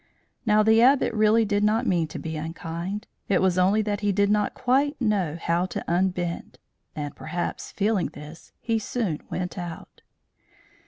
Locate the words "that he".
3.83-4.11